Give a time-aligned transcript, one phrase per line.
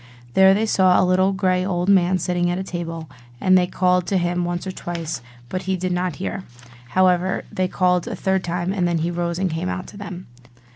[0.33, 3.07] There they saw a little grey old man sitting at a table;
[3.39, 6.43] and they called to him once or twice, but he did not hear:
[6.95, 10.25] however, they called a third time, and then he rose and came out to them.